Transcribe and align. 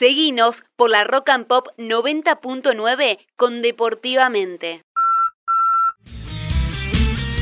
Seguinos 0.00 0.62
por 0.76 0.88
la 0.88 1.04
Rock 1.04 1.28
and 1.28 1.46
Pop 1.46 1.66
90.9 1.76 3.18
con 3.36 3.60
Deportivamente. 3.60 4.86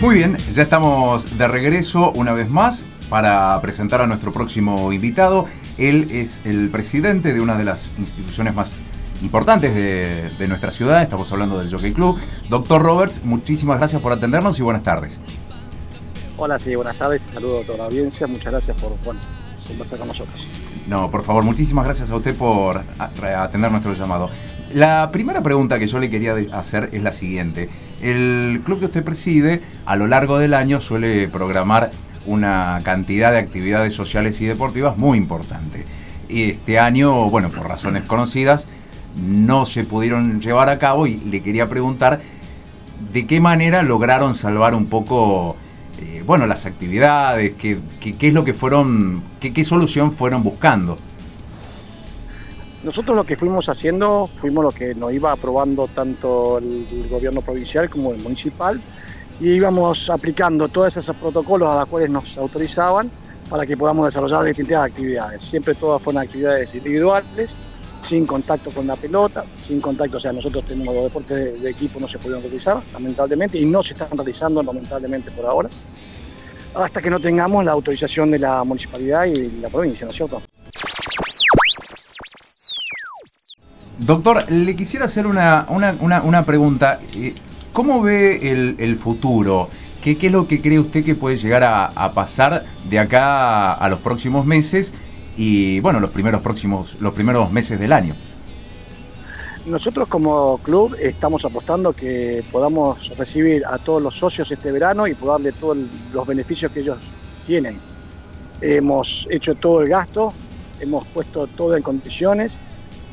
Muy 0.01 0.17
bien, 0.17 0.37
ya 0.53 0.65
estamos 0.65 1.39
de 1.39 1.47
regreso 1.47 2.11
una 2.17 2.33
vez 2.33 2.49
más 2.51 2.85
para 3.09 3.61
presentar 3.61 4.01
a 4.01 4.09
nuestro 4.09 4.33
próximo 4.33 4.93
invitado. 4.93 5.47
Él 5.77 6.09
es 6.11 6.41
el 6.45 6.69
presidente 6.69 7.33
de 7.33 7.41
una 7.41 7.57
de 7.57 7.63
las 7.63 7.93
instituciones 7.97 8.57
más 8.57 8.83
importantes 9.23 9.73
de, 9.73 10.49
nuestra 10.49 10.73
ciudad, 10.73 11.01
estamos 11.01 11.31
hablando 11.31 11.61
del 11.61 11.71
Jockey 11.71 11.93
Club. 11.93 12.19
Doctor 12.49 12.83
Roberts, 12.83 13.23
muchísimas 13.23 13.79
gracias 13.79 14.03
por 14.03 14.11
atendernos 14.11 14.59
y 14.59 14.63
buenas 14.63 14.83
tardes. 14.83 15.21
Hola, 16.37 16.59
sí, 16.59 16.75
buenas 16.75 16.99
tardes 16.99 17.25
y 17.25 17.29
saludo 17.29 17.61
a 17.61 17.65
toda 17.65 17.79
la 17.79 17.85
audiencia. 17.85 18.27
Muchas 18.27 18.51
gracias 18.51 18.83
por 18.83 18.97
conversar 19.69 19.99
con 19.99 20.09
nosotros. 20.09 20.49
No, 20.87 21.11
por 21.11 21.23
favor, 21.23 21.45
muchísimas 21.45 21.85
gracias 21.85 22.11
a 22.11 22.17
usted 22.17 22.35
por 22.35 22.83
atender 22.99 23.71
nuestro 23.71 23.95
llamado. 23.95 24.31
La 24.73 25.11
primera 25.13 25.43
pregunta 25.43 25.79
que 25.79 25.87
yo 25.87 25.99
le 25.99 26.11
quería 26.11 26.35
hacer 26.53 26.91
es 26.93 27.03
la 27.03 27.13
siguiente. 27.13 27.71
El 28.01 28.61
club 28.65 28.81
que 28.81 28.87
usted 28.87 29.05
preside 29.05 29.63
a 29.87 29.97
lo 29.97 30.07
largo 30.07 30.39
del 30.39 30.55
año 30.55 30.81
suele 30.81 31.29
programar 31.29 31.91
una 32.27 32.81
cantidad 32.83 33.33
de 33.33 33.39
actividades 33.39 33.95
sociales 33.95 34.41
y 34.41 34.47
deportivas 34.47 34.99
muy 34.99 35.17
importante. 35.17 35.85
Y 36.29 36.51
este 36.51 36.79
año, 36.79 37.31
bueno, 37.31 37.49
por 37.49 37.67
razones 37.67 38.03
conocidas, 38.05 38.67
no 39.17 39.65
se 39.65 39.85
pudieron 39.85 40.41
llevar 40.41 40.69
a 40.69 40.79
cabo 40.79 41.07
y 41.07 41.15
le 41.17 41.43
quería 41.43 41.69
preguntar 41.69 42.21
de 43.13 43.27
qué 43.27 43.41
manera 43.41 43.83
lograron 43.83 44.35
salvar 44.35 44.75
un 44.75 44.87
poco, 44.87 45.57
eh, 46.01 46.23
bueno, 46.25 46.47
las 46.47 46.67
actividades, 46.67 47.55
qué, 47.59 47.79
qué, 48.01 48.29
es 48.29 48.35
lo 48.35 48.45
que 48.45 48.55
fueron, 48.55 49.23
qué, 49.41 49.53
qué 49.53 49.65
solución 49.65 50.13
fueron 50.13 50.43
buscando. 50.43 50.97
Nosotros 52.83 53.17
lo 53.17 53.25
que 53.25 53.37
fuimos 53.37 53.69
haciendo, 53.69 54.29
fuimos 54.37 54.63
lo 54.63 54.71
que 54.71 54.95
nos 54.95 55.13
iba 55.13 55.33
aprobando 55.33 55.89
tanto 55.89 56.59
el, 56.59 57.09
gobierno 57.11 57.43
provincial 57.43 57.89
como 57.89 58.13
el 58.13 58.23
municipal 58.23 58.81
y 59.41 59.51
íbamos 59.51 60.09
aplicando 60.11 60.69
todos 60.69 60.97
esos 60.97 61.17
protocolos 61.17 61.69
a 61.71 61.81
los 61.81 61.89
cuales 61.89 62.11
nos 62.11 62.39
autorizaban 62.39 63.11
para 63.51 63.67
que 63.67 63.77
podamos 63.77 64.05
desarrollar 64.05 64.45
distintas 64.45 64.85
actividades. 64.85 65.43
Siempre 65.43 65.75
todas 65.75 66.01
fueron 66.01 66.23
actividades 66.23 66.73
individuales, 66.75 67.57
sin 68.01 68.27
contacto 68.27 68.71
con 68.71 68.87
la 68.87 68.97
pelota, 68.97 69.45
sin 69.61 69.81
contacto, 69.81 70.17
o 70.17 70.21
sea, 70.21 70.33
nosotros 70.33 70.65
tenemos 70.65 70.95
los 70.95 71.05
deportes 71.05 71.61
de, 71.61 71.71
equipo 71.71 71.99
no 72.01 72.09
se 72.09 72.19
pudieron 72.19 72.43
realizar, 72.43 72.83
lamentablemente, 72.93 73.59
y 73.59 73.67
no 73.67 73.83
se 73.83 73.95
están 73.95 74.09
realizando 74.17 74.63
lamentablemente 74.63 75.31
por 75.31 75.47
ahora, 75.47 75.69
hasta 76.75 77.01
que 77.01 77.11
no 77.11 77.21
tengamos 77.21 77.65
la 77.65 77.73
autorización 77.73 78.31
de 78.31 78.39
la 78.39 78.63
municipalidad 78.65 79.25
y 79.27 79.61
la 79.61 79.69
provincia, 79.69 80.05
¿no 80.05 80.13
es 80.13 80.17
cierto? 80.17 80.43
Doctor, 83.99 84.51
le 84.51 84.77
quisiera 84.77 85.07
hacer 85.07 85.27
una, 85.27 85.67
pregunta. 86.47 87.01
Eh, 87.17 87.35
¿Cómo 87.73 88.01
ve 88.01 88.51
el, 88.79 88.97
futuro? 88.97 89.69
¿Qué, 90.03 90.17
es 90.21 90.33
lo 90.33 90.47
que 90.47 90.61
cree 90.61 90.79
usted 90.79 91.05
que 91.05 91.15
puede 91.15 91.37
llegar 91.37 91.65
a, 91.65 92.13
pasar 92.13 92.65
de 92.89 92.99
acá 92.99 93.73
a, 93.73 93.89
los 93.89 93.99
próximos 93.99 94.47
meses 94.47 94.95
y, 95.39 95.81
bueno, 95.81 96.01
los 96.01 96.11
primeros, 96.11 96.43
próximos, 96.43 96.97
los 97.01 97.15
primeros 97.15 97.51
meses 97.51 97.81
del 97.81 97.93
año? 97.95 98.15
Nosotros 99.65 100.09
como 100.09 100.59
club 100.59 100.95
estamos 101.01 101.45
apostando 101.45 101.95
que 101.95 102.45
podamos 102.53 103.17
recibir 103.17 103.65
a 103.65 103.79
todos 103.79 104.03
los 104.03 104.19
socios 104.19 104.51
este 104.53 104.71
verano 104.71 105.07
y 105.07 105.15
darle 105.15 105.53
todos 105.53 105.79
los 106.13 106.27
beneficios 106.27 106.71
que 106.73 106.81
ellos 106.81 106.99
tienen. 107.47 107.79
Hemos 108.61 109.27
hecho 109.31 109.55
todo 109.55 109.81
el 109.83 109.89
gasto, 109.89 110.35
hemos 110.81 111.07
puesto 111.07 111.47
todo 111.47 111.77
en 111.77 111.83
condiciones 111.83 112.61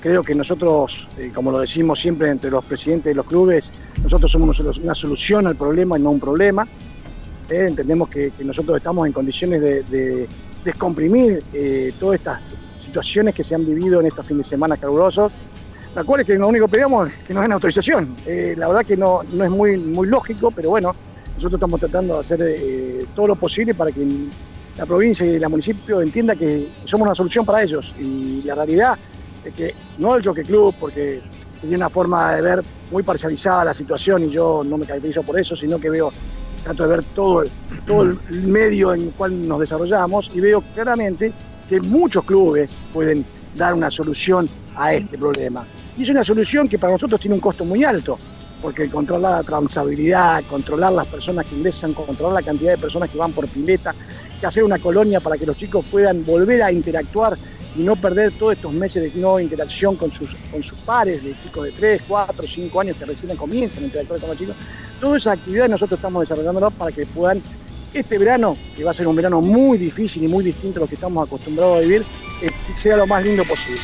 Creo 0.05 0.21
que 0.21 0.35
nosotros, 0.35 1.07
eh, 1.17 1.31
como 1.33 1.49
lo 1.49 1.59
decimos 1.59 1.99
siempre 1.99 2.29
entre 2.29 2.51
los 2.51 2.63
presidentes 2.63 3.09
de 3.09 3.15
los 3.15 3.25
clubes, 3.25 3.73
nosotros 4.03 4.31
somos 4.31 4.59
una 4.59 4.93
solución 4.93 5.47
al 5.47 5.55
problema 5.55 5.97
y 5.97 6.01
no 6.03 6.11
un 6.11 6.19
problema. 6.19 6.67
Eh, 7.49 7.65
entendemos 7.69 8.07
que, 8.09 8.31
nosotros 8.43 8.77
estamos 8.77 9.07
en 9.07 9.13
condiciones 9.13 9.61
de, 9.61 10.27
descomprimir 10.65 11.43
eh, 11.53 11.93
todas 11.99 12.15
estas 12.15 12.55
situaciones 12.75 13.33
que 13.33 13.43
se 13.43 13.55
han 13.55 13.65
vivido 13.65 14.01
en 14.01 14.07
estos 14.07 14.27
fines 14.27 14.45
de 14.45 14.49
semana 14.49 14.75
calurosos, 14.75 15.31
las 15.95 16.03
cuales 16.03 16.25
que 16.25 16.35
lo 16.35 16.49
único 16.49 16.65
que 16.67 16.73
pedimos 16.73 17.09
es 17.09 17.17
que 17.19 17.33
nos 17.33 17.43
den 17.43 17.53
autorización. 17.53 18.15
la 18.57 18.67
verdad 18.67 18.85
que 18.85 18.97
no, 18.97 19.21
no 19.23 19.45
es 19.45 19.51
muy, 19.51 19.77
muy 19.77 20.07
lógico, 20.09 20.51
pero 20.51 20.71
bueno, 20.71 20.93
nosotros 21.35 21.53
estamos 21.53 21.79
tratando 21.79 22.15
de 22.15 22.19
hacer 22.19 23.05
todo 23.15 23.27
lo 23.27 23.35
posible 23.37 23.73
para 23.73 23.91
que 23.91 24.05
la 24.77 24.85
provincia 24.85 25.25
y 25.25 25.35
el 25.35 25.49
municipio 25.49 26.01
entienda 26.01 26.35
que 26.35 26.69
somos 26.83 27.05
una 27.05 27.15
solución 27.15 27.45
para 27.45 27.63
ellos. 27.63 27.95
Y 27.97 28.41
la 28.43 28.55
realidad 28.55 28.97
que 29.51 29.73
no 29.97 30.15
el 30.15 30.23
Jockey 30.23 30.43
Club, 30.43 30.75
porque 30.79 31.21
sería 31.53 31.77
una 31.77 31.89
forma 31.89 32.35
de 32.35 32.41
ver 32.41 32.63
muy 32.91 33.03
parcializada 33.03 33.65
la 33.65 33.73
situación 33.73 34.23
y 34.23 34.29
yo 34.29 34.63
no 34.65 34.77
me 34.77 34.85
caracterizo 34.85 35.23
por 35.23 35.39
eso, 35.39 35.55
sino 35.55 35.79
que 35.79 35.89
veo, 35.89 36.11
trato 36.63 36.83
de 36.83 36.89
ver 36.89 37.03
todo, 37.15 37.43
todo 37.85 38.03
el 38.03 38.19
medio 38.43 38.93
en 38.93 39.01
el 39.01 39.11
cual 39.11 39.47
nos 39.47 39.59
desarrollamos 39.59 40.31
y 40.33 40.39
veo 40.39 40.63
claramente 40.73 41.33
que 41.69 41.79
muchos 41.81 42.23
clubes 42.23 42.81
pueden 42.93 43.25
dar 43.55 43.73
una 43.73 43.89
solución 43.89 44.49
a 44.75 44.93
este 44.93 45.17
problema. 45.17 45.65
Y 45.97 46.03
es 46.03 46.09
una 46.09 46.23
solución 46.23 46.67
que 46.67 46.77
para 46.77 46.93
nosotros 46.93 47.19
tiene 47.19 47.35
un 47.35 47.41
costo 47.41 47.63
muy 47.63 47.83
alto, 47.83 48.19
porque 48.61 48.89
controlar 48.89 49.31
la 49.31 49.43
transabilidad, 49.43 50.43
controlar 50.49 50.91
las 50.91 51.07
personas 51.07 51.45
que 51.45 51.55
ingresan, 51.55 51.93
controlar 51.93 52.33
la 52.33 52.41
cantidad 52.41 52.71
de 52.71 52.77
personas 52.77 53.09
que 53.09 53.17
van 53.17 53.31
por 53.31 53.47
pileta, 53.47 53.93
que 54.39 54.45
hacer 54.45 54.63
una 54.63 54.79
colonia 54.79 55.19
para 55.19 55.37
que 55.37 55.45
los 55.45 55.55
chicos 55.55 55.85
puedan 55.89 56.25
volver 56.25 56.63
a 56.63 56.71
interactuar 56.71 57.37
y 57.77 57.83
no 57.83 57.95
perder 57.95 58.31
todos 58.31 58.53
estos 58.53 58.73
meses 58.73 59.13
de 59.13 59.19
no 59.19 59.39
interacción 59.39 59.95
con 59.95 60.11
sus, 60.11 60.35
con 60.51 60.63
sus 60.63 60.77
pares, 60.79 61.23
de 61.23 61.37
chicos 61.37 61.65
de 61.65 61.71
3, 61.73 62.03
4, 62.07 62.47
5 62.47 62.79
años 62.81 62.97
que 62.97 63.05
recién 63.05 63.35
comienzan 63.35 63.83
a 63.83 63.85
interactuar 63.87 64.19
con 64.19 64.29
los 64.29 64.37
chicos. 64.37 64.55
Todas 64.99 65.17
esas 65.17 65.37
actividades 65.37 65.71
nosotros 65.71 65.97
estamos 65.97 66.21
desarrollándolas 66.21 66.73
para 66.73 66.91
que 66.91 67.05
puedan, 67.05 67.41
este 67.99 68.17
verano, 68.17 68.57
que 68.75 68.83
va 68.83 68.91
a 68.91 68.93
ser 68.93 69.07
un 69.07 69.15
verano 69.15 69.41
muy 69.41 69.77
difícil 69.77 70.23
y 70.23 70.27
muy 70.27 70.43
distinto 70.43 70.79
a 70.79 70.81
lo 70.81 70.87
que 70.87 70.95
estamos 70.95 71.25
acostumbrados 71.25 71.77
a 71.77 71.81
vivir, 71.81 72.03
eh, 72.41 72.49
sea 72.73 72.97
lo 72.97 73.07
más 73.07 73.23
lindo 73.23 73.43
posible. 73.43 73.81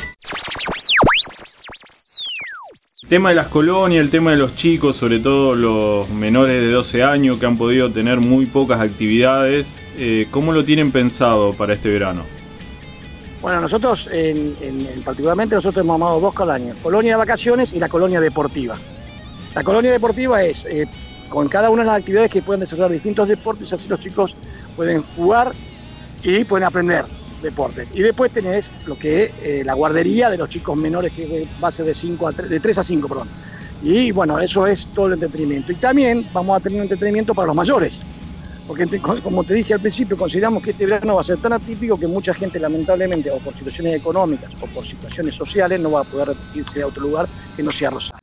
El 3.03 3.09
tema 3.09 3.29
de 3.29 3.35
las 3.35 3.47
colonias, 3.47 4.01
el 4.01 4.09
tema 4.09 4.31
de 4.31 4.37
los 4.37 4.55
chicos, 4.55 4.95
sobre 4.95 5.19
todo 5.19 5.53
los 5.55 6.09
menores 6.09 6.61
de 6.61 6.71
12 6.71 7.03
años 7.03 7.39
que 7.39 7.45
han 7.45 7.57
podido 7.57 7.91
tener 7.91 8.19
muy 8.19 8.45
pocas 8.45 8.79
actividades, 8.79 9.79
eh, 9.97 10.27
¿cómo 10.31 10.53
lo 10.53 10.63
tienen 10.63 10.91
pensado 10.91 11.53
para 11.53 11.73
este 11.73 11.89
verano? 11.89 12.23
Bueno, 13.41 13.59
nosotros, 13.59 14.07
en, 14.11 14.55
particularmente, 15.03 15.55
nosotros 15.55 15.83
hemos 15.83 15.95
amado 15.95 16.19
dos 16.19 16.33
colonias, 16.33 16.77
colonia 16.77 17.13
de 17.13 17.17
vacaciones 17.17 17.73
y 17.73 17.79
la 17.79 17.89
colonia 17.89 18.21
deportiva. 18.21 18.75
La 19.55 19.63
colonia 19.63 19.91
deportiva 19.91 20.43
es 20.43 20.65
eh, 20.65 20.87
con 21.31 21.47
cada 21.47 21.69
una 21.69 21.83
de 21.83 21.87
las 21.87 21.97
actividades 21.97 22.29
que 22.29 22.41
pueden 22.41 22.59
desarrollar 22.59 22.91
distintos 22.91 23.27
deportes, 23.27 23.71
así 23.73 23.87
los 23.89 23.99
chicos 23.99 24.35
pueden 24.75 25.01
jugar 25.15 25.51
y 26.21 26.43
pueden 26.43 26.65
aprender 26.65 27.05
deportes. 27.41 27.89
Y 27.93 28.01
después 28.01 28.31
tenés 28.31 28.71
lo 28.85 28.99
que 28.99 29.23
es 29.23 29.31
eh, 29.41 29.63
la 29.65 29.73
guardería 29.73 30.29
de 30.29 30.37
los 30.37 30.49
chicos 30.49 30.77
menores, 30.77 31.13
que 31.13 31.47
va 31.63 31.69
a 31.69 31.71
ser 31.71 31.85
de, 31.85 31.95
5 31.95 32.27
a 32.27 32.31
3, 32.33 32.49
de 32.49 32.59
3 32.59 32.77
a 32.77 32.83
5, 32.83 33.07
perdón. 33.07 33.29
Y 33.81 34.11
bueno, 34.11 34.37
eso 34.39 34.67
es 34.67 34.87
todo 34.93 35.07
el 35.07 35.13
entretenimiento. 35.13 35.71
Y 35.71 35.75
también 35.75 36.27
vamos 36.33 36.57
a 36.57 36.59
tener 36.59 36.77
un 36.77 36.83
entretenimiento 36.83 37.33
para 37.33 37.47
los 37.47 37.55
mayores 37.55 38.01
porque 38.71 39.01
como 39.21 39.43
te 39.43 39.53
dije 39.53 39.73
al 39.73 39.81
principio, 39.81 40.15
consideramos 40.15 40.63
que 40.63 40.71
este 40.71 40.85
verano 40.85 41.15
va 41.15 41.21
a 41.21 41.23
ser 41.25 41.37
tan 41.39 41.51
atípico 41.51 41.99
que 41.99 42.07
mucha 42.07 42.33
gente 42.33 42.57
lamentablemente, 42.57 43.29
o 43.29 43.37
por 43.39 43.53
situaciones 43.53 43.97
económicas 43.97 44.49
o 44.61 44.67
por 44.67 44.85
situaciones 44.85 45.35
sociales, 45.35 45.77
no 45.77 45.91
va 45.91 46.01
a 46.01 46.03
poder 46.05 46.33
irse 46.53 46.81
a 46.81 46.87
otro 46.87 47.03
lugar 47.03 47.27
que 47.57 47.63
no 47.63 47.71
sea 47.73 47.89
Rosario. 47.89 48.20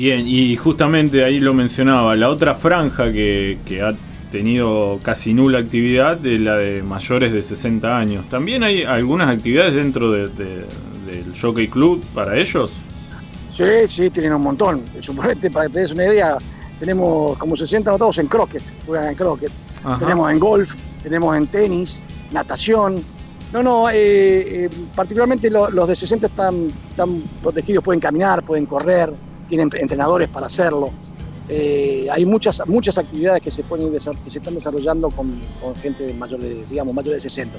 Bien, 0.00 0.26
y 0.26 0.56
justamente 0.56 1.22
ahí 1.24 1.40
lo 1.40 1.52
mencionaba, 1.52 2.16
la 2.16 2.30
otra 2.30 2.54
franja 2.54 3.12
que, 3.12 3.58
ha 3.82 3.92
tenido 4.32 4.98
casi 5.02 5.34
nula 5.34 5.58
actividad 5.58 6.24
es 6.24 6.40
la 6.40 6.56
de 6.56 6.82
mayores 6.82 7.34
de 7.34 7.42
60 7.42 7.98
años. 7.98 8.26
¿También 8.30 8.64
hay 8.64 8.82
algunas 8.82 9.28
actividades 9.28 9.74
dentro 9.74 10.10
del 10.10 11.34
Jockey 11.38 11.68
Club 11.68 12.02
para 12.14 12.38
ellos? 12.38 12.70
Sí, 13.50 13.64
sí, 13.88 14.08
tienen 14.08 14.32
un 14.32 14.40
montón. 14.40 14.84
Suponete, 15.00 15.50
para 15.50 15.66
que 15.66 15.74
te 15.74 15.80
des 15.80 15.92
una 15.92 16.06
idea, 16.06 16.38
tenemos 16.78 17.36
como 17.36 17.54
60 17.54 17.98
todos 17.98 18.16
en 18.16 18.26
croquet, 18.26 18.62
juegan 18.86 19.08
en 19.08 19.14
croquet. 19.14 19.52
Tenemos 19.98 20.32
en 20.32 20.40
golf, 20.40 20.76
tenemos 21.02 21.36
en 21.36 21.46
tenis, 21.46 22.02
natación. 22.32 23.04
No, 23.52 23.62
no, 23.62 23.90
eh, 23.90 24.64
eh, 24.64 24.70
particularmente 24.96 25.50
los 25.50 25.88
de 25.88 25.94
60 25.94 26.26
están, 26.26 26.68
están 26.88 27.22
protegidos, 27.42 27.84
pueden 27.84 28.00
caminar, 28.00 28.42
pueden 28.42 28.64
correr, 28.64 29.12
tienen 29.50 29.68
entrenadores 29.74 30.30
para 30.30 30.46
hacerlo. 30.46 30.90
Eh, 31.48 32.06
hay 32.10 32.24
muchas, 32.24 32.62
muchas 32.66 32.96
actividades 32.96 33.42
que 33.42 33.50
se, 33.50 33.64
pueden, 33.64 33.92
están 33.94 34.54
desarrollando 34.54 35.10
con, 35.10 35.38
gente 35.82 36.14
mayor 36.14 36.40
de, 36.40 36.54
digamos, 36.64 36.94
mayor 36.94 37.14
de 37.14 37.20
60. 37.20 37.58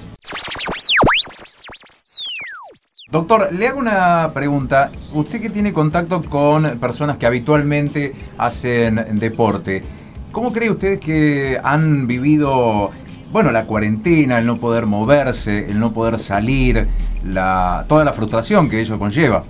Doctor, 3.11 3.53
le 3.53 3.67
hago 3.67 3.79
una 3.79 4.31
pregunta. 4.33 4.89
Usted 5.13 5.41
que 5.41 5.49
tiene 5.49 5.73
contacto 5.73 6.23
con 6.23 6.79
personas 6.79 7.17
que 7.17 7.25
habitualmente 7.25 8.13
hacen 8.38 9.19
deporte, 9.19 9.83
¿cómo 10.31 10.53
cree 10.53 10.71
usted 10.71 10.97
que 10.97 11.59
han 11.61 12.07
vivido 12.07 12.91
bueno, 13.31 13.51
la 13.51 13.63
cuarentena, 13.63 14.39
el 14.39 14.45
no 14.45 14.57
poder 14.57 14.85
moverse, 14.85 15.65
el 15.69 15.79
no 15.79 15.93
poder 15.93 16.19
salir, 16.19 16.88
toda 17.88 18.03
la 18.03 18.13
frustración 18.13 18.69
que 18.69 18.81
eso 18.81 18.99
conlleva. 18.99 19.45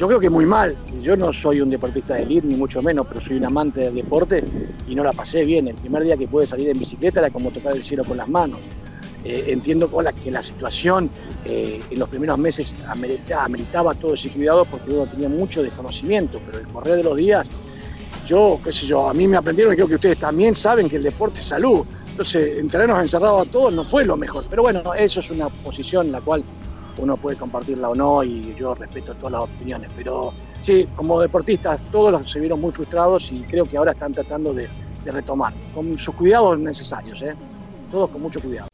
Yo 0.00 0.08
creo 0.08 0.18
que 0.18 0.30
muy 0.30 0.46
mal. 0.46 0.74
Yo 1.02 1.14
no 1.14 1.30
soy 1.30 1.60
un 1.60 1.68
deportista 1.68 2.14
de 2.14 2.22
elite, 2.22 2.46
ni 2.46 2.54
mucho 2.54 2.80
menos, 2.80 3.06
pero 3.06 3.20
soy 3.20 3.36
un 3.36 3.44
amante 3.44 3.82
del 3.82 3.96
deporte 3.96 4.42
y 4.88 4.94
no 4.94 5.04
la 5.04 5.12
pasé 5.12 5.44
bien. 5.44 5.68
El 5.68 5.74
primer 5.74 6.02
día 6.04 6.16
que 6.16 6.26
pude 6.26 6.46
salir 6.46 6.70
en 6.70 6.78
bicicleta 6.78 7.20
era 7.20 7.28
como 7.28 7.50
tocar 7.50 7.76
el 7.76 7.84
cielo 7.84 8.02
con 8.02 8.16
las 8.16 8.26
manos. 8.26 8.60
Eh, 9.26 9.44
entiendo 9.48 9.90
que 10.24 10.30
la 10.30 10.42
situación 10.42 11.10
eh, 11.44 11.82
en 11.90 11.98
los 11.98 12.08
primeros 12.08 12.38
meses 12.38 12.74
ameritaba, 12.86 13.92
todo 13.92 14.14
ese 14.14 14.30
cuidado 14.30 14.64
porque 14.64 14.90
uno 14.90 15.06
tenía 15.06 15.28
mucho 15.28 15.62
desconocimiento, 15.62 16.40
pero 16.46 16.60
el 16.60 16.68
correr 16.68 16.96
de 16.96 17.04
los 17.04 17.14
días, 17.18 17.50
yo, 18.26 18.58
qué 18.64 18.72
sé 18.72 18.86
yo, 18.86 19.06
a 19.06 19.12
mí 19.12 19.28
me 19.28 19.36
aprendieron 19.36 19.74
y 19.74 19.76
creo 19.76 19.86
que 19.86 19.96
ustedes 19.96 20.18
también 20.18 20.54
saben 20.54 20.88
que 20.88 20.96
el 20.96 21.02
deporte 21.02 21.40
es 21.40 21.46
salud. 21.46 21.84
Entonces, 22.08 22.58
entrarnos 22.58 23.00
encerrados 23.00 23.46
a 23.46 23.50
todos 23.50 23.74
no 23.74 23.84
fue 23.84 24.06
lo 24.06 24.16
mejor. 24.16 24.46
Pero 24.48 24.62
bueno, 24.62 24.94
eso 24.94 25.20
es 25.20 25.30
una 25.30 25.50
posición 25.50 26.06
en 26.06 26.12
la 26.12 26.22
cual 26.22 26.42
uno 27.00 27.16
puede 27.16 27.36
compartirla 27.36 27.88
o 27.88 27.94
no 27.94 28.22
y 28.22 28.54
yo 28.58 28.74
respeto 28.74 29.14
todas 29.14 29.32
las 29.32 29.42
opiniones. 29.42 29.90
Pero 29.96 30.32
sí, 30.60 30.88
como 30.94 31.20
deportistas 31.20 31.80
todos 31.90 32.30
se 32.30 32.40
vieron 32.40 32.60
muy 32.60 32.72
frustrados 32.72 33.32
y 33.32 33.42
creo 33.42 33.66
que 33.66 33.76
ahora 33.76 33.92
están 33.92 34.12
tratando 34.12 34.52
de, 34.52 34.68
retomar, 35.04 35.52
con 35.74 35.98
sus 35.98 36.14
cuidados 36.14 36.60
necesarios, 36.60 37.20
¿eh? 37.22 37.34
todos 37.90 38.10
con 38.10 38.22
mucho 38.22 38.40
cuidado. 38.40 38.68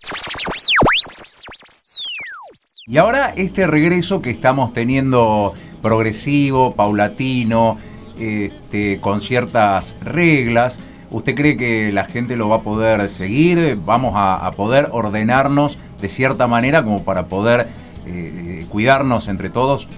Y 2.84 2.98
ahora 2.98 3.32
este 3.36 3.66
regreso 3.66 4.20
que 4.20 4.30
estamos 4.30 4.72
teniendo 4.72 5.54
progresivo, 5.82 6.74
paulatino, 6.74 7.78
este, 8.18 9.00
con 9.00 9.20
ciertas 9.20 9.94
reglas, 10.02 10.78
¿usted 11.10 11.34
cree 11.34 11.56
que 11.56 11.90
la 11.92 12.04
gente 12.04 12.36
lo 12.36 12.48
va 12.48 12.56
a 12.56 12.62
poder 12.62 13.08
seguir? 13.08 13.78
¿Vamos 13.84 14.12
a 14.16 14.50
poder 14.56 14.88
ordenarnos 14.92 15.78
de 16.00 16.08
cierta 16.08 16.46
manera 16.46 16.82
como 16.82 17.02
para 17.02 17.26
poder 17.26 17.68
eh, 18.06 18.66
cuidarnos 18.68 19.28
entre 19.28 19.50
todos? 19.50 19.88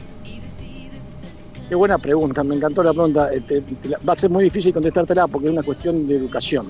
Qué 1.69 1.75
buena 1.75 1.99
pregunta, 1.99 2.43
me 2.43 2.55
encantó 2.55 2.83
la 2.83 2.93
pregunta. 2.93 3.29
Eh, 3.33 3.63
va 4.09 4.15
a 4.15 4.17
ser 4.17 4.31
muy 4.31 4.45
difícil 4.45 4.73
contestártela 4.73 5.27
porque 5.27 5.49
es 5.49 5.53
una 5.53 5.63
cuestión 5.63 6.07
de 6.09 6.17
educación 6.17 6.67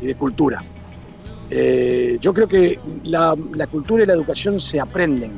y 0.00 0.06
de 0.06 0.14
cultura. 0.14 0.60
Eh, 1.48 2.18
yo 2.20 2.32
creo 2.32 2.48
que 2.48 2.78
la, 3.04 3.36
cultura 3.70 4.02
y 4.02 4.06
la 4.06 4.14
educación 4.14 4.60
se 4.60 4.80
aprenden, 4.80 5.32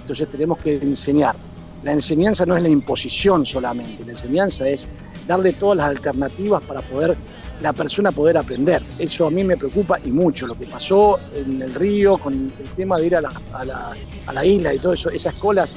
entonces 0.00 0.28
tenemos 0.28 0.58
que 0.58 0.76
enseñar. 0.76 1.36
La 1.82 1.92
enseñanza 1.92 2.46
no 2.46 2.56
es 2.56 2.62
la 2.62 2.68
imposición 2.68 3.44
solamente, 3.44 4.04
la 4.04 4.12
enseñanza 4.12 4.68
es 4.68 4.88
darle 5.26 5.52
todas 5.54 5.78
las 5.78 5.88
alternativas 5.88 6.62
para 6.62 6.80
poder 6.82 7.16
la 7.60 7.72
persona 7.72 8.12
poder 8.12 8.36
aprender. 8.36 8.82
Eso 8.98 9.26
a 9.26 9.30
mí 9.30 9.44
me 9.44 9.56
preocupa 9.56 9.98
y 10.04 10.10
mucho. 10.10 10.46
Lo 10.46 10.58
que 10.58 10.66
pasó 10.66 11.18
en 11.34 11.62
el 11.62 11.74
río 11.74 12.18
con 12.18 12.34
el 12.34 12.70
tema 12.76 12.98
de 12.98 13.06
ir 13.06 13.16
a 13.16 13.20
la, 13.20 13.32
a 13.52 14.32
la, 14.32 14.44
isla 14.44 14.74
y 14.74 14.78
todo 14.78 14.92
eso, 14.92 15.10
esas 15.10 15.34
colas, 15.34 15.74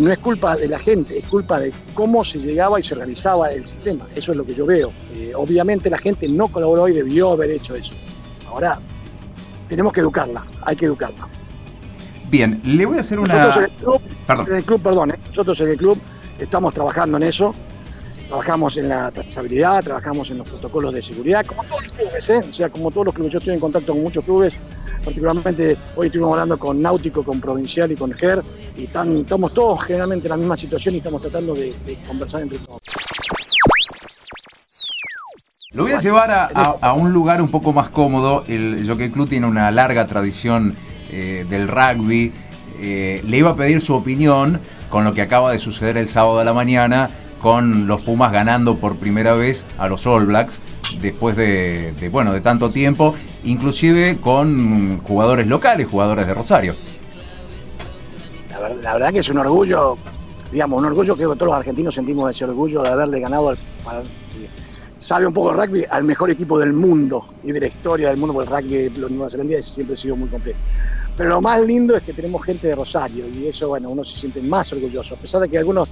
no 0.00 0.10
es 0.10 0.18
culpa 0.18 0.56
de 0.56 0.68
la 0.68 0.78
gente, 0.78 1.18
es 1.18 1.26
culpa 1.26 1.60
de 1.60 1.72
cómo 1.94 2.24
se 2.24 2.38
llegaba 2.40 2.80
y 2.80 2.82
se 2.82 2.94
realizaba 2.94 3.50
el 3.50 3.66
sistema. 3.66 4.06
Eso 4.14 4.32
es 4.32 4.38
lo 4.38 4.44
que 4.44 4.54
yo 4.54 4.66
veo. 4.66 4.92
Eh, 5.14 5.32
obviamente 5.34 5.88
la 5.88 5.98
gente 5.98 6.28
no 6.28 6.48
colaboró 6.48 6.88
y 6.88 6.92
debió 6.92 7.30
haber 7.32 7.50
hecho 7.50 7.74
eso. 7.74 7.94
Ahora, 8.48 8.80
tenemos 9.68 9.92
que 9.92 10.00
educarla, 10.00 10.44
hay 10.62 10.74
que 10.74 10.86
educarla. 10.86 11.28
Bien, 12.28 12.60
le 12.64 12.86
voy 12.86 12.98
a 12.98 13.00
hacer 13.00 13.18
una... 13.18 13.46
Nosotros 13.46 13.56
en 13.58 13.64
el 13.64 13.76
club, 13.76 14.02
perdón, 14.26 14.46
en 14.48 14.56
el 14.56 14.64
club, 14.64 14.82
perdón, 14.82 15.10
¿eh? 15.10 15.18
nosotros 15.28 15.60
en 15.60 15.68
el 15.70 15.76
club 15.76 15.98
estamos 16.38 16.72
trabajando 16.72 17.16
en 17.16 17.24
eso 17.24 17.52
trabajamos 18.30 18.76
en 18.76 18.88
la 18.88 19.10
trazabilidad, 19.10 19.82
trabajamos 19.82 20.30
en 20.30 20.38
los 20.38 20.48
protocolos 20.48 20.94
de 20.94 21.02
seguridad, 21.02 21.44
como 21.44 21.64
todos 21.64 21.82
los 21.82 21.92
clubes, 21.92 22.30
¿eh? 22.30 22.40
o 22.48 22.52
sea, 22.52 22.68
como 22.68 22.92
todos 22.92 23.06
los 23.06 23.14
clubes. 23.14 23.32
Yo 23.32 23.38
estoy 23.40 23.54
en 23.54 23.60
contacto 23.60 23.92
con 23.92 24.02
muchos 24.02 24.24
clubes, 24.24 24.54
particularmente 25.04 25.76
hoy 25.96 26.06
estuvimos 26.06 26.34
hablando 26.34 26.56
con 26.56 26.80
Náutico, 26.80 27.24
con 27.24 27.40
Provincial 27.40 27.90
y 27.90 27.96
con 27.96 28.12
GER, 28.12 28.40
y 28.76 28.84
estamos 28.84 29.52
todos 29.52 29.82
generalmente 29.82 30.28
en 30.28 30.30
la 30.30 30.36
misma 30.36 30.56
situación 30.56 30.94
y 30.94 30.98
estamos 30.98 31.20
tratando 31.22 31.54
de, 31.54 31.74
conversar 32.06 32.42
entre 32.42 32.58
todos. 32.58 32.80
Lo 35.72 35.82
voy 35.82 35.92
a 35.92 35.98
llevar 35.98 36.30
a, 36.30 36.92
un 36.92 37.12
lugar 37.12 37.42
un 37.42 37.50
poco 37.50 37.72
más 37.72 37.88
cómodo. 37.88 38.44
El 38.46 38.86
Jockey 38.86 39.10
Club 39.10 39.28
tiene 39.28 39.48
una 39.48 39.72
larga 39.72 40.06
tradición 40.06 40.76
eh, 41.10 41.44
del 41.48 41.66
rugby. 41.66 42.32
Eh, 42.80 43.22
le 43.24 43.38
iba 43.38 43.50
a 43.50 43.56
pedir 43.56 43.80
su 43.80 43.94
opinión 43.94 44.60
con 44.88 45.02
lo 45.02 45.12
que 45.12 45.22
acaba 45.22 45.50
de 45.50 45.58
suceder 45.58 45.96
el 45.96 46.08
sábado 46.08 46.38
de 46.38 46.44
la 46.44 46.52
mañana 46.52 47.10
con 47.40 47.86
los 47.86 48.04
Pumas 48.04 48.32
ganando 48.32 48.76
por 48.76 48.96
primera 48.96 49.34
vez 49.34 49.66
a 49.78 49.88
los 49.88 50.06
All 50.06 50.26
Blacks 50.26 50.60
después 51.00 51.36
de, 51.36 51.94
bueno 52.12 52.32
de 52.32 52.40
tanto 52.40 52.70
tiempo, 52.70 53.14
inclusive 53.44 54.18
con 54.20 54.98
jugadores 54.98 55.46
locales, 55.46 55.88
jugadores 55.88 56.26
de 56.26 56.34
Rosario. 56.34 56.76
La, 58.82 58.92
verdad 58.92 59.12
que 59.12 59.20
es 59.20 59.28
un 59.30 59.38
orgullo, 59.38 59.96
digamos, 60.52 60.78
un 60.78 60.84
orgullo 60.84 61.16
que 61.16 61.24
todos 61.24 61.40
los 61.40 61.54
argentinos 61.54 61.94
sentimos 61.94 62.30
ese 62.30 62.44
orgullo 62.44 62.82
de 62.82 62.90
haberle 62.90 63.20
ganado 63.20 63.48
al, 63.48 63.56
sabe 65.00 65.26
un 65.26 65.32
poco 65.32 65.52
el 65.52 65.56
rugby 65.56 65.84
al 65.88 66.04
mejor 66.04 66.30
equipo 66.30 66.58
del 66.58 66.74
mundo 66.74 67.32
y 67.42 67.52
de 67.52 67.60
la 67.60 67.66
historia 67.68 68.08
del 68.08 68.18
mundo, 68.18 68.34
porque 68.34 68.50
el 68.50 68.90
rugby 68.90 69.00
los 69.00 69.10
neozelandeses 69.10 69.66
siempre 69.66 69.94
ha 69.94 69.96
sido 69.96 70.14
muy 70.14 70.28
completo. 70.28 70.58
Pero 71.16 71.30
lo 71.30 71.40
más 71.40 71.60
lindo 71.62 71.96
es 71.96 72.02
que 72.02 72.12
tenemos 72.12 72.44
gente 72.44 72.68
de 72.68 72.74
Rosario 72.74 73.26
y 73.26 73.46
eso, 73.46 73.68
bueno, 73.68 73.88
uno 73.88 74.04
se 74.04 74.18
siente 74.18 74.42
más 74.42 74.70
orgulloso, 74.74 75.14
a 75.14 75.18
pesar 75.18 75.40
de 75.40 75.48
que 75.48 75.56
algunos 75.56 75.88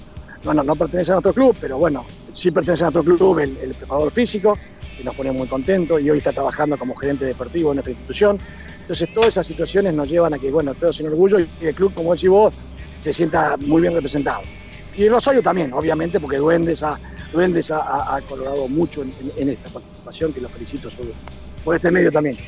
bueno, 0.48 0.64
no 0.64 0.76
pertenece 0.76 1.12
a 1.12 1.16
nuestro 1.16 1.34
club, 1.34 1.54
pero 1.60 1.76
bueno, 1.76 2.06
sí 2.32 2.50
pertenece 2.50 2.82
a 2.82 2.86
nuestro 2.90 3.04
club 3.04 3.38
el, 3.40 3.54
el 3.58 4.10
físico, 4.10 4.56
y 4.98 5.04
nos 5.04 5.14
pone 5.14 5.30
muy 5.30 5.46
contentos, 5.46 6.00
y 6.00 6.08
hoy 6.08 6.16
está 6.16 6.32
trabajando 6.32 6.78
como 6.78 6.94
gerente 6.94 7.26
deportivo 7.26 7.72
en 7.72 7.76
nuestra 7.76 7.92
institución. 7.92 8.38
Entonces, 8.80 9.12
todas 9.12 9.28
esas 9.28 9.46
situaciones 9.46 9.92
nos 9.92 10.08
llevan 10.08 10.32
a 10.32 10.38
que, 10.38 10.50
bueno, 10.50 10.74
todos 10.74 10.96
sin 10.96 11.06
orgullo, 11.06 11.38
y 11.38 11.48
el 11.60 11.74
club, 11.74 11.92
como 11.92 12.14
decís 12.14 12.30
vos, 12.30 12.54
se 12.98 13.12
sienta 13.12 13.58
muy 13.58 13.82
bien 13.82 13.92
representado. 13.92 14.40
Y 14.96 15.02
el 15.02 15.10
Rosario 15.10 15.42
también, 15.42 15.70
obviamente, 15.74 16.18
porque 16.18 16.38
Duendes 16.38 16.82
ha, 16.82 16.98
Duendes 17.30 17.70
ha, 17.70 18.18
colaborado 18.26 18.68
mucho 18.68 19.02
en, 19.02 19.50
esta 19.50 19.68
participación, 19.68 20.32
que 20.32 20.40
lo 20.40 20.48
felicito 20.48 20.88
por 21.62 21.76
este 21.76 21.90
medio 21.90 22.10
también. 22.10 22.38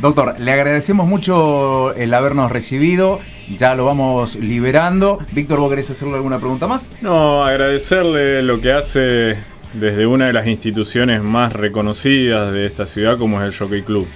Doctor, 0.00 0.40
le 0.40 0.50
agradecemos 0.50 1.06
mucho 1.06 1.94
el 1.94 2.14
habernos 2.14 2.50
recibido. 2.50 3.20
Ya 3.54 3.74
lo 3.74 3.84
vamos 3.84 4.34
liberando. 4.34 5.18
Víctor, 5.32 5.60
¿vos 5.60 5.68
querés 5.68 5.90
hacerle 5.90 6.14
alguna 6.14 6.38
pregunta 6.38 6.66
más? 6.66 7.02
No, 7.02 7.44
agradecerle 7.44 8.42
lo 8.42 8.62
que 8.62 8.72
hace 8.72 9.36
desde 9.74 10.06
una 10.06 10.28
de 10.28 10.32
las 10.32 10.46
instituciones 10.46 11.22
más 11.22 11.52
reconocidas 11.52 12.50
de 12.50 12.64
esta 12.64 12.86
ciudad, 12.86 13.18
como 13.18 13.42
es 13.42 13.48
el 13.48 13.54
Jockey 13.54 13.82
Club. 13.82 14.06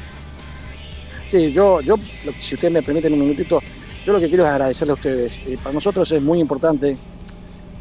Sí, 1.31 1.53
yo, 1.53 1.83
yo 1.83 1.97
si 2.39 2.55
ustedes 2.55 2.73
me 2.73 2.83
permiten 2.83 3.13
un 3.13 3.21
minutito, 3.21 3.61
yo 4.07 4.15
lo 4.15 4.21
que 4.21 4.29
quiero 4.29 4.45
es 4.45 4.51
agradecerle 4.51 4.93
a 4.93 4.95
ustedes. 4.95 5.39
Eh, 5.47 5.59
para 5.63 5.75
nosotros 5.75 6.11
es 6.11 6.23
muy 6.23 6.41
importante 6.41 6.97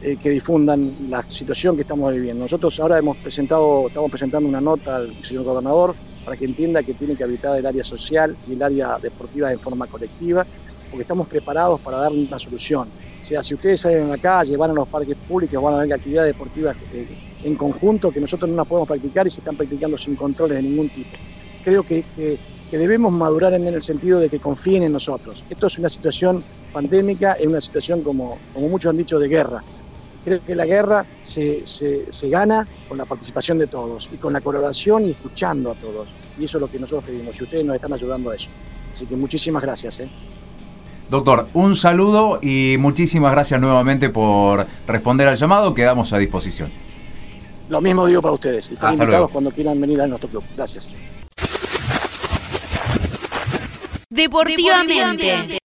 eh, 0.02 0.18
que 0.22 0.30
difundan 0.30 0.94
la 1.10 1.24
situación 1.30 1.78
que 1.78 1.84
estamos 1.84 2.12
viviendo. 2.12 2.44
Nosotros 2.44 2.78
ahora 2.82 2.98
hemos 2.98 3.16
presentado, 3.16 3.88
estamos 3.88 4.12
presentando 4.12 4.50
una 4.50 4.60
nota 4.60 4.98
al 4.98 5.24
señor 5.24 5.46
gobernador 5.46 5.96
para 6.24 6.38
que 6.38 6.46
entienda 6.46 6.82
que 6.84 6.94
tiene 6.94 7.16
que 7.16 7.24
habitar 7.24 7.58
el 7.58 7.66
área 7.66 7.84
social 7.84 8.36
y 8.48 8.54
el 8.54 8.64
área 8.64 8.98
deportiva 9.02 9.52
en 9.52 9.60
forma 9.60 9.88
colectiva, 9.88 10.46
porque 10.90 11.02
estamos 11.02 11.28
preparados 11.28 11.82
para 11.82 11.98
dar 11.98 12.12
una 12.12 12.40
solución. 12.40 12.88
O 13.22 13.26
sea, 13.26 13.42
si 13.42 13.54
ustedes 13.54 13.82
salen 13.82 14.04
a 14.04 14.08
la 14.10 14.18
calle, 14.18 14.58
van 14.58 14.72
a 14.72 14.74
los 14.74 14.88
parques 14.88 15.16
públicos, 15.28 15.62
van 15.62 15.76
a 15.76 15.78
ver 15.78 15.94
actividades 15.94 16.34
deportivas 16.34 16.76
eh, 16.94 17.08
en 17.44 17.56
conjunto 17.56 18.12
que 18.12 18.20
nosotros 18.20 18.50
no 18.50 18.58
las 18.58 18.68
podemos 18.68 18.88
practicar 18.88 19.26
y 19.26 19.30
se 19.30 19.40
están 19.40 19.56
practicando 19.56 19.98
sin 19.98 20.16
controles 20.16 20.58
de 20.58 20.64
ningún 20.64 20.90
tipo. 20.90 21.10
Creo 21.64 21.84
que, 21.84 22.04
debemos 22.72 23.14
madurar 23.14 23.54
en 23.54 23.68
el 23.68 23.84
sentido 23.84 24.20
de 24.20 24.30
que 24.30 24.40
confíen 24.40 24.84
en 24.84 24.92
nosotros. 24.92 25.44
Esto 25.48 25.68
es 25.68 25.78
una 25.78 25.90
situación 25.90 26.44
pandémica, 26.72 27.34
es 27.34 27.46
una 27.46 27.62
situación, 27.62 28.02
como, 28.02 28.40
como 28.52 28.68
muchos 28.68 28.90
han 28.90 28.98
dicho, 28.98 29.20
de 29.20 29.28
guerra. 29.28 29.64
Creo 30.24 30.44
que 30.46 30.56
la 30.56 30.66
guerra 30.66 31.06
se, 31.22 31.66
se, 31.66 32.30
gana 32.30 32.68
con 32.88 32.98
la 32.98 33.06
participación 33.06 33.58
de 33.58 33.68
todos 33.68 34.10
y 34.14 34.18
con 34.18 34.32
la 34.32 34.42
colaboración 34.42 35.06
y 35.06 35.12
escuchando 35.12 35.72
a 35.72 35.76
todos. 35.76 36.08
Y 36.40 36.46
eso 36.46 36.58
es 36.58 36.62
lo 36.62 36.72
que 36.72 36.80
nosotros 36.80 37.06
pedimos 37.06 37.40
y 37.40 37.44
ustedes 37.44 37.66
nos 37.66 37.76
están 37.76 37.94
ayudando 37.94 38.32
a 38.32 38.36
eso. 38.36 38.50
Así 38.94 39.06
que 39.06 39.16
muchísimas 39.16 39.62
gracias. 39.62 40.00
¿eh? 40.00 40.10
Doctor, 41.10 41.48
un 41.54 41.76
saludo 41.76 42.40
y 42.42 42.78
muchísimas 42.80 43.34
gracias 43.34 43.60
nuevamente 43.60 44.10
por 44.10 44.66
responder 44.88 45.28
al 45.28 45.38
llamado. 45.38 45.74
Quedamos 45.74 46.14
a 46.14 46.18
disposición. 46.18 46.72
Lo 47.70 47.82
mismo 47.82 48.06
digo 48.06 48.22
para 48.22 48.34
ustedes. 48.34 48.70
Están 48.70 48.94
invitados 48.94 49.32
cuando 49.32 49.52
quieran 49.52 49.80
venir 49.80 50.02
a 50.02 50.08
nuestro 50.08 50.30
club. 50.30 50.44
Gracias. 50.56 50.94
Deportivamente. 54.10 55.60